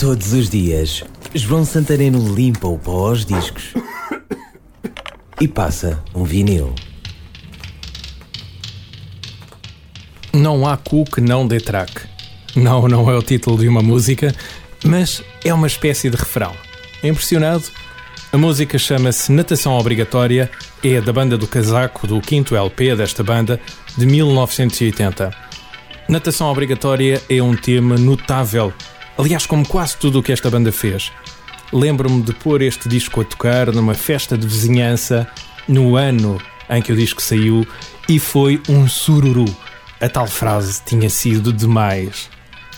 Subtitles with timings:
[0.00, 1.04] Todos os dias,
[1.34, 3.74] João Santareno limpa o pó aos discos
[5.38, 6.74] e passa um vinil.
[10.32, 11.92] Não há cu que não dê track.
[12.56, 14.34] Não, não é o título de uma música,
[14.86, 16.54] mas é uma espécie de refrão.
[17.04, 17.64] Impressionado?
[18.32, 20.50] A música chama-se Natação Obrigatória,
[20.82, 23.60] é da banda do casaco do quinto LP desta banda,
[23.98, 25.30] de 1980.
[26.08, 28.72] Natação Obrigatória é um tema notável
[29.18, 31.12] Aliás, como quase tudo o que esta banda fez.
[31.72, 35.26] Lembro-me de pôr este disco a tocar numa festa de vizinhança
[35.68, 37.66] no ano em que o disco saiu
[38.08, 39.44] e foi um sururu.
[40.00, 42.30] A tal frase tinha sido demais.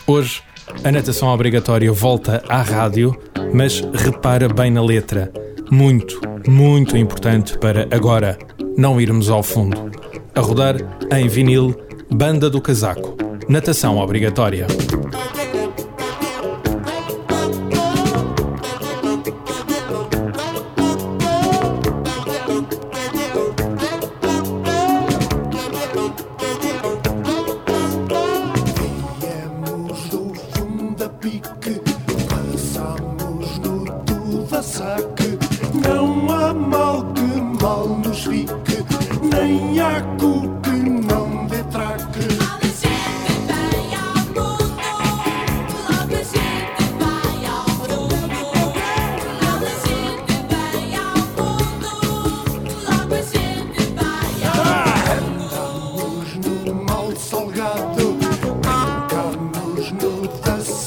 [0.07, 0.43] Hoje,
[0.85, 3.17] a natação obrigatória volta à rádio,
[3.55, 5.33] mas repara bem na letra.
[5.71, 8.39] Muito, muito importante para agora
[8.77, 9.91] não irmos ao fundo.
[10.35, 10.77] A rodar
[11.13, 11.75] em vinil,
[12.11, 13.17] Banda do Casaco.
[13.49, 14.67] Natação obrigatória.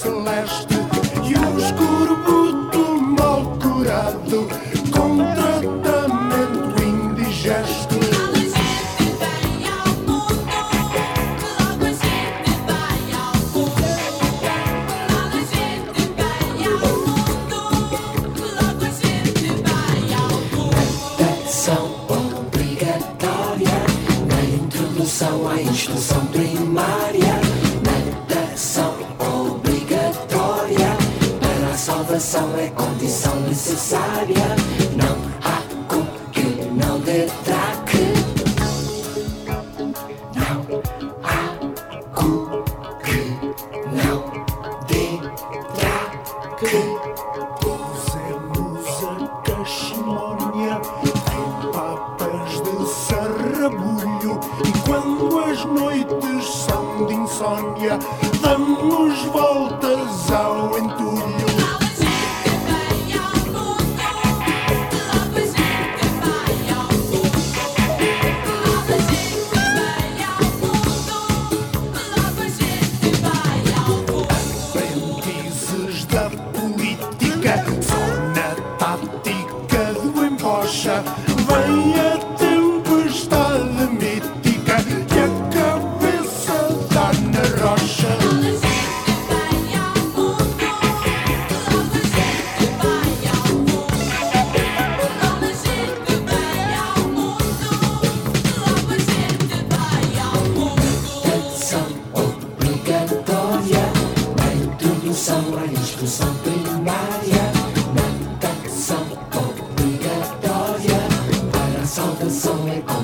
[0.05, 0.75] Celeste.
[1.23, 4.74] E o escorbuto mal curado
[32.35, 34.35] salvação é condição necessária.
[34.95, 38.13] Não há cu que não dê traque.
[40.35, 40.81] Não
[41.23, 41.39] há
[42.13, 42.63] cu
[43.03, 43.19] que
[43.95, 44.19] não
[44.87, 45.19] dê
[45.75, 46.75] traque.
[47.61, 50.81] Pusemos a cachimónia
[51.31, 57.97] em papas de sarrabulho e quando as noites são de insônia
[58.41, 61.54] damos voltas ao entulho.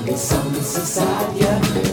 [0.04, 1.91] Condição necessária.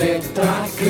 [0.00, 0.16] Que não
[0.78, 0.89] dê